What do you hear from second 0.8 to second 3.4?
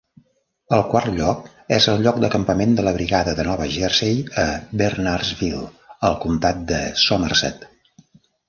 quart lloc és el lloc d'acampament de la Brigada